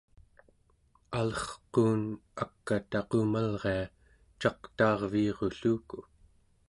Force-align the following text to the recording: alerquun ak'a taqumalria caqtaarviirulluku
alerquun 1.19 2.01
ak'a 2.43 2.77
taqumalria 2.91 3.79
caqtaarviirulluku 4.41 5.99